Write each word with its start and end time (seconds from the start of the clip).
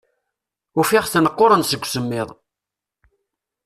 Ufiɣ-ten 0.79 1.31
qquren 1.35 1.61
deg 1.69 1.81
usemmiḍ. 1.85 2.29